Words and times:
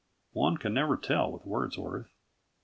One 0.33 0.57
can 0.57 0.73
never 0.73 0.97
tell 0.97 1.31
with 1.31 1.45
Wordsworth. 1.45 2.09